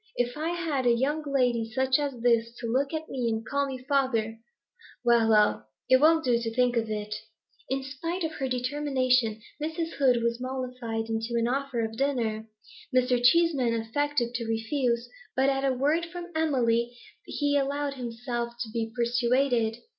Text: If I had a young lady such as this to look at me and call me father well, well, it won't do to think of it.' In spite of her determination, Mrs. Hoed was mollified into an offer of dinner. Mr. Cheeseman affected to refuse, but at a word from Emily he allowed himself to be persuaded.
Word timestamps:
If 0.15 0.35
I 0.35 0.49
had 0.49 0.87
a 0.87 0.91
young 0.95 1.21
lady 1.31 1.71
such 1.71 1.99
as 1.99 2.21
this 2.21 2.55
to 2.55 2.65
look 2.65 2.91
at 2.91 3.07
me 3.07 3.29
and 3.29 3.45
call 3.45 3.67
me 3.67 3.77
father 3.87 4.39
well, 5.05 5.29
well, 5.29 5.67
it 5.89 6.01
won't 6.01 6.23
do 6.25 6.39
to 6.39 6.55
think 6.55 6.75
of 6.75 6.89
it.' 6.89 7.13
In 7.69 7.83
spite 7.83 8.23
of 8.23 8.31
her 8.39 8.47
determination, 8.49 9.43
Mrs. 9.61 9.97
Hoed 9.99 10.23
was 10.23 10.41
mollified 10.41 11.07
into 11.07 11.35
an 11.37 11.47
offer 11.47 11.85
of 11.85 11.97
dinner. 11.97 12.47
Mr. 12.91 13.23
Cheeseman 13.23 13.75
affected 13.79 14.33
to 14.33 14.47
refuse, 14.47 15.07
but 15.35 15.49
at 15.49 15.63
a 15.63 15.71
word 15.71 16.07
from 16.07 16.31
Emily 16.35 16.97
he 17.25 17.55
allowed 17.55 17.93
himself 17.93 18.53
to 18.61 18.71
be 18.71 18.91
persuaded. 18.95 19.77